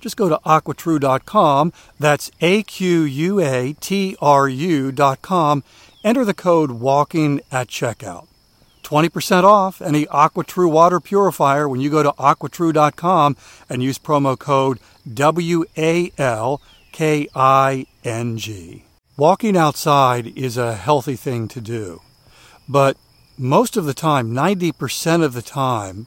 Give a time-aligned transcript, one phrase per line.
[0.00, 5.64] Just go to aquatrue.com, that's A Q U A T R U.com,
[6.02, 8.26] enter the code WALKING at checkout.
[8.82, 13.36] 20% off any AquaTrue water purifier when you go to aquatrue.com
[13.68, 14.80] and use promo code
[15.12, 18.84] W A L K I N G.
[19.16, 22.00] Walking outside is a healthy thing to do,
[22.68, 22.96] but
[23.36, 26.06] most of the time, 90% of the time,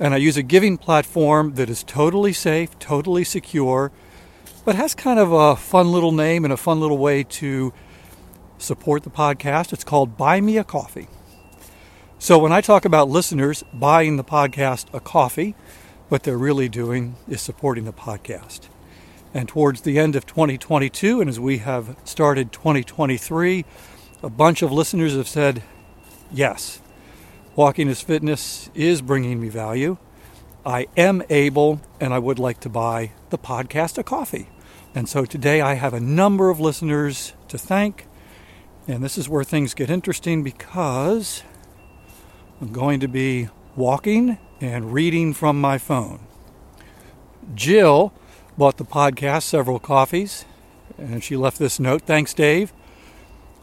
[0.00, 3.90] And I use a giving platform that is totally safe, totally secure,
[4.64, 7.72] but has kind of a fun little name and a fun little way to
[8.58, 9.72] support the podcast.
[9.72, 11.08] It's called Buy Me a Coffee.
[12.20, 15.54] So when I talk about listeners buying the podcast a coffee,
[16.08, 18.68] what they're really doing is supporting the podcast.
[19.34, 23.64] And towards the end of 2022, and as we have started 2023,
[24.22, 25.62] a bunch of listeners have said,
[26.32, 26.80] Yes,
[27.58, 29.96] Walking is Fitness is bringing me value.
[30.64, 34.48] I am able, and I would like to buy the podcast a coffee.
[34.94, 38.06] And so today I have a number of listeners to thank.
[38.86, 41.42] And this is where things get interesting because
[42.60, 46.20] I'm going to be walking and reading from my phone.
[47.56, 48.12] Jill
[48.56, 50.44] bought the podcast several coffees
[50.96, 52.72] and she left this note Thanks, Dave.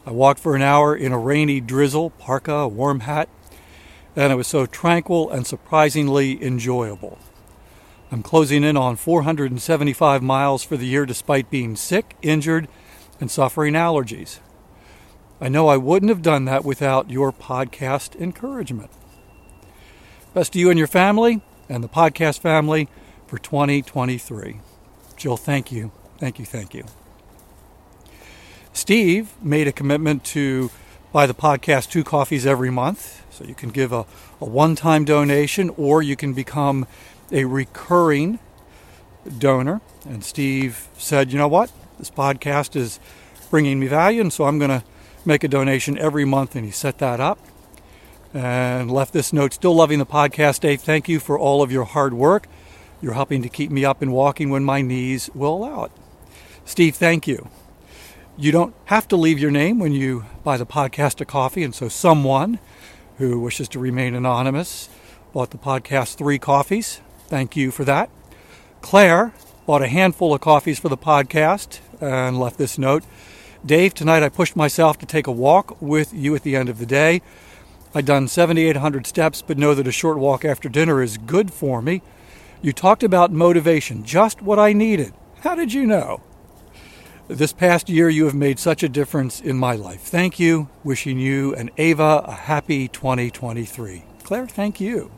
[0.04, 3.30] I walked for an hour in a rainy drizzle, parka, warm hat,
[4.16, 7.18] and it was so tranquil and surprisingly enjoyable.
[8.10, 12.66] I'm closing in on 475 miles for the year despite being sick, injured,
[13.20, 14.38] and suffering allergies.
[15.40, 18.90] I know I wouldn't have done that without your podcast encouragement.
[20.32, 22.88] Best to you and your family and the podcast family
[23.26, 24.60] for 2023.
[25.16, 25.92] Jill, thank you.
[26.18, 26.44] Thank you.
[26.44, 26.84] Thank you.
[28.72, 30.70] Steve made a commitment to
[31.16, 33.24] buy the podcast two coffees every month.
[33.30, 34.04] So you can give a,
[34.38, 36.86] a one time donation or you can become
[37.32, 38.38] a recurring
[39.38, 39.80] donor.
[40.04, 41.72] And Steve said, you know what?
[41.98, 43.00] This podcast is
[43.48, 44.84] bringing me value, and so I'm going to
[45.24, 46.54] make a donation every month.
[46.54, 47.38] And he set that up
[48.34, 50.82] and left this note Still loving the podcast, Dave.
[50.82, 52.46] Thank you for all of your hard work.
[53.00, 55.92] You're helping to keep me up and walking when my knees will allow it.
[56.66, 57.48] Steve, thank you.
[58.38, 61.74] You don't have to leave your name when you buy the podcast a coffee, and
[61.74, 62.58] so someone
[63.16, 64.90] who wishes to remain anonymous
[65.32, 67.00] bought the podcast three coffees.
[67.28, 68.10] Thank you for that.
[68.82, 69.32] Claire
[69.64, 73.04] bought a handful of coffees for the podcast and left this note
[73.64, 76.78] Dave, tonight I pushed myself to take a walk with you at the end of
[76.78, 77.22] the day.
[77.94, 81.80] I'd done 7,800 steps, but know that a short walk after dinner is good for
[81.80, 82.02] me.
[82.60, 85.14] You talked about motivation, just what I needed.
[85.40, 86.20] How did you know?
[87.28, 90.00] This past year, you have made such a difference in my life.
[90.00, 90.68] Thank you.
[90.84, 94.04] Wishing you and Ava a happy 2023.
[94.22, 95.10] Claire, thank you.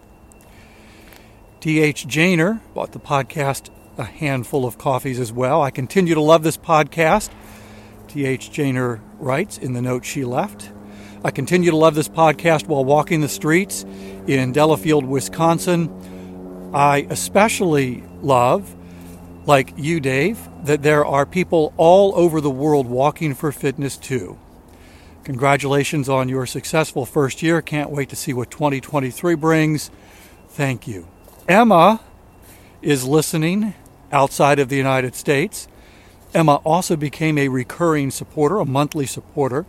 [1.60, 2.06] T.H.
[2.06, 3.69] Janer bought the podcast
[3.99, 5.60] a handful of coffees as well.
[5.60, 7.28] I continue to love this podcast.
[8.06, 8.52] T.H.
[8.52, 10.72] Janer writes in the note she left.
[11.22, 13.84] I continue to love this podcast while walking the streets
[14.26, 16.70] in Delafield, Wisconsin.
[16.72, 18.75] I especially love,
[19.48, 24.38] like you, Dave, that there are people all over the world walking for fitness too.
[25.24, 27.60] Congratulations on your successful first year.
[27.62, 29.90] Can't wait to see what 2023 brings.
[30.48, 31.08] Thank you.
[31.48, 32.00] Emma
[32.82, 33.74] is listening
[34.12, 35.66] outside of the United States.
[36.34, 39.64] Emma also became a recurring supporter, a monthly supporter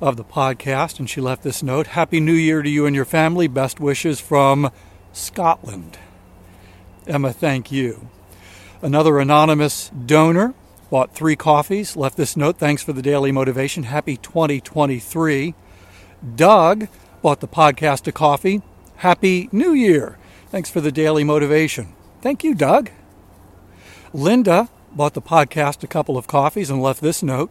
[0.00, 3.04] of the podcast, and she left this note Happy New Year to you and your
[3.04, 3.46] family.
[3.46, 4.70] Best wishes from
[5.12, 5.98] Scotland.
[7.06, 8.08] Emma, thank you.
[8.82, 10.54] Another anonymous donor
[10.90, 13.82] bought three coffees, left this note Thanks for the daily motivation.
[13.82, 15.54] Happy 2023.
[16.34, 16.88] Doug
[17.20, 18.62] bought the podcast a coffee.
[18.96, 20.16] Happy New Year.
[20.48, 21.94] Thanks for the daily motivation.
[22.22, 22.90] Thank you, Doug.
[24.14, 27.50] Linda bought the podcast a couple of coffees and left this note.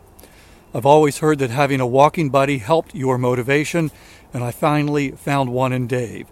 [0.73, 3.91] I've always heard that having a walking buddy helped your motivation,
[4.33, 6.25] and I finally found one in Dave.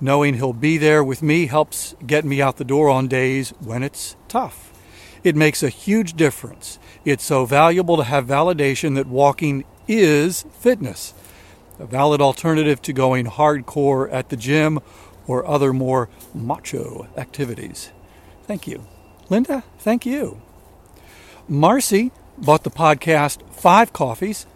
[0.00, 3.82] Knowing he'll be there with me helps get me out the door on days when
[3.82, 4.72] it's tough.
[5.22, 6.78] It makes a huge difference.
[7.04, 11.14] It's so valuable to have validation that walking is fitness,
[11.78, 14.80] a valid alternative to going hardcore at the gym
[15.26, 17.90] or other more macho activities.
[18.46, 18.86] Thank you.
[19.30, 20.42] Linda, thank you.
[21.48, 24.46] Marcy bought the podcast Five Coffees,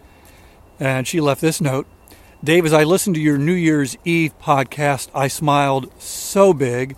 [0.79, 1.87] and she left this note
[2.41, 6.95] Dave, as I listened to your New Year's Eve podcast, I smiled so big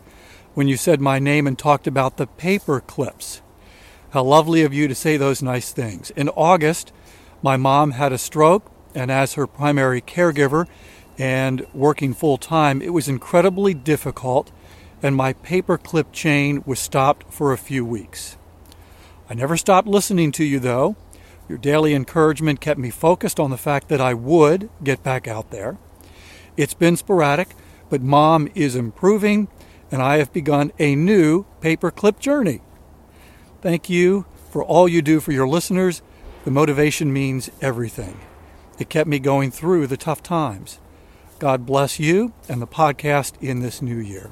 [0.53, 3.41] when you said my name and talked about the paper clips.
[4.11, 6.11] How lovely of you to say those nice things.
[6.11, 6.93] In August,
[7.41, 10.67] my mom had a stroke, and as her primary caregiver,
[11.17, 14.51] and working full time, it was incredibly difficult,
[15.01, 18.37] and my paperclip chain was stopped for a few weeks.
[19.27, 20.95] I never stopped listening to you, though.
[21.51, 25.51] Your daily encouragement kept me focused on the fact that I would get back out
[25.51, 25.77] there.
[26.55, 27.49] It's been sporadic,
[27.89, 29.49] but mom is improving,
[29.91, 32.61] and I have begun a new paperclip journey.
[33.59, 36.01] Thank you for all you do for your listeners.
[36.45, 38.21] The motivation means everything.
[38.79, 40.79] It kept me going through the tough times.
[41.37, 44.31] God bless you and the podcast in this new year.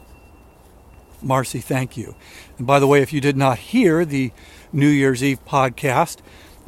[1.21, 2.15] Marcy, thank you.
[2.57, 4.31] And by the way, if you did not hear the
[4.71, 6.19] New Year's Eve podcast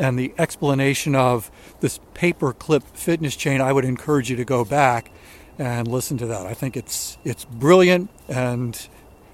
[0.02, 5.12] and the explanation of this paperclip fitness chain, I would encourage you to go back
[5.60, 6.48] and listen to that.
[6.48, 8.88] I think it's it's brilliant and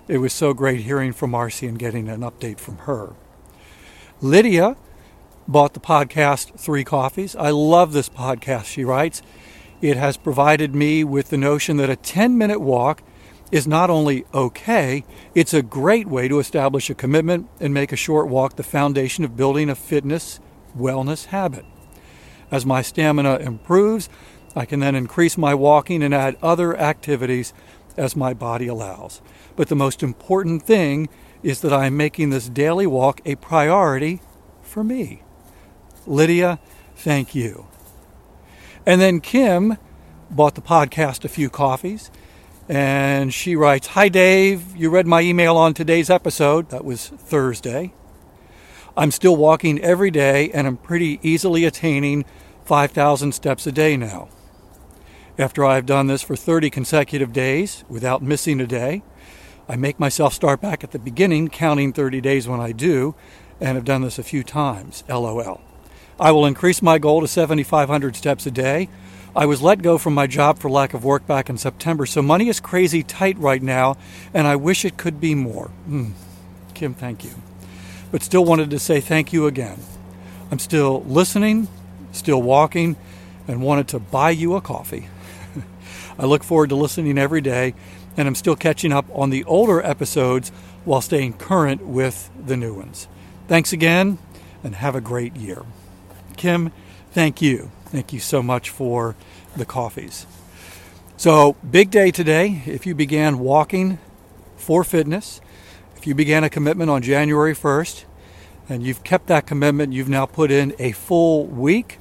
[0.10, 3.14] it was so great hearing from Marcy and getting an update from her.
[4.20, 4.76] Lydia
[5.48, 7.34] bought the podcast Three Coffees.
[7.38, 9.22] I love this podcast, she writes.
[9.80, 13.02] It has provided me with the notion that a 10 minute walk
[13.54, 17.96] is not only okay, it's a great way to establish a commitment and make a
[17.96, 20.42] short walk the foundation of building a fitness
[20.76, 21.66] wellness habit.
[22.50, 24.10] As my stamina improves,
[24.56, 27.54] I can then increase my walking and add other activities
[27.96, 29.22] as my body allows.
[29.56, 31.10] But the most important thing
[31.44, 34.22] is that I'm making this daily walk a priority
[34.62, 35.24] for me.
[36.06, 36.60] Lydia,
[36.96, 37.68] thank you.
[38.86, 39.78] And then Kim
[40.30, 42.10] bought the podcast A Few Coffees.
[42.70, 44.76] And she writes Hi, Dave.
[44.76, 46.70] You read my email on today's episode.
[46.70, 47.94] That was Thursday.
[48.98, 52.26] I'm still walking every day and I'm pretty easily attaining
[52.66, 54.30] 5,000 steps a day now.
[55.38, 59.04] After I've done this for 30 consecutive days without missing a day,
[59.70, 63.14] I make myself start back at the beginning, counting 30 days when I do,
[63.62, 65.04] and have done this a few times.
[65.08, 65.62] LOL.
[66.20, 68.90] I will increase my goal to 7,500 steps a day.
[69.36, 72.24] I was let go from my job for lack of work back in September, so
[72.24, 73.96] money is crazy tight right now,
[74.34, 75.70] and I wish it could be more.
[75.88, 76.14] Mm.
[76.74, 77.36] Kim, thank you.
[78.12, 79.80] But still wanted to say thank you again.
[80.50, 81.68] I'm still listening,
[82.12, 82.96] still walking,
[83.48, 85.10] and wanted to buy you a coffee.
[86.20, 87.74] I look forward to listening every day,
[88.16, 90.50] and I'm still catching up on the older episodes
[90.86, 93.08] while staying current with the new ones.
[93.48, 94.18] Thanks again,
[94.64, 95.64] and have a great year.
[96.38, 96.72] Kim,
[97.12, 97.72] thank you.
[97.86, 99.16] Thank you so much for
[99.56, 100.26] the coffees.
[101.18, 102.62] So, big day today.
[102.66, 103.98] If you began walking
[104.56, 105.42] for fitness,
[105.98, 108.06] if you began a commitment on January 1st,
[108.70, 111.98] and you've kept that commitment, you've now put in a full week,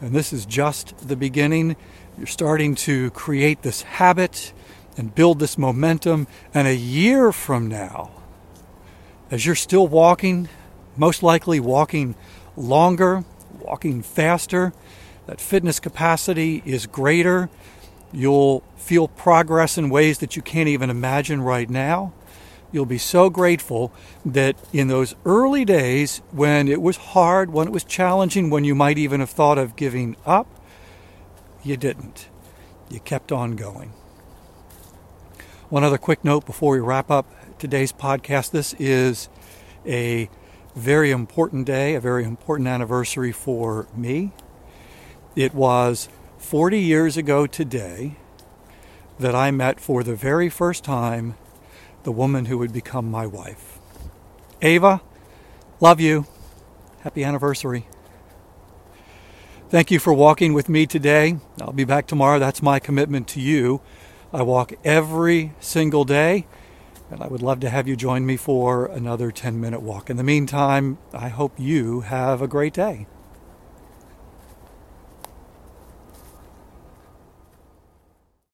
[0.00, 1.74] and this is just the beginning.
[2.16, 4.52] You're starting to create this habit
[4.96, 6.28] and build this momentum.
[6.52, 8.12] And a year from now,
[9.32, 10.48] as you're still walking,
[10.96, 12.14] most likely walking
[12.56, 13.24] longer,
[13.58, 14.72] walking faster,
[15.26, 17.48] that fitness capacity is greater.
[18.12, 22.12] You'll feel progress in ways that you can't even imagine right now.
[22.74, 23.92] You'll be so grateful
[24.24, 28.74] that in those early days when it was hard, when it was challenging, when you
[28.74, 30.48] might even have thought of giving up,
[31.62, 32.28] you didn't.
[32.90, 33.90] You kept on going.
[35.68, 39.28] One other quick note before we wrap up today's podcast this is
[39.86, 40.28] a
[40.74, 44.32] very important day, a very important anniversary for me.
[45.36, 48.16] It was 40 years ago today
[49.20, 51.36] that I met for the very first time
[52.04, 53.78] the woman who would become my wife.
[54.62, 55.00] Ava,
[55.80, 56.26] love you.
[57.00, 57.86] Happy anniversary.
[59.70, 61.38] Thank you for walking with me today.
[61.60, 62.38] I'll be back tomorrow.
[62.38, 63.80] That's my commitment to you.
[64.32, 66.46] I walk every single day,
[67.10, 70.10] and I would love to have you join me for another 10 minute walk.
[70.10, 73.06] In the meantime, I hope you have a great day.